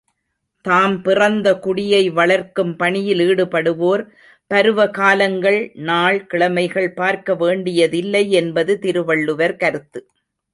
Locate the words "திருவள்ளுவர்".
8.79-9.55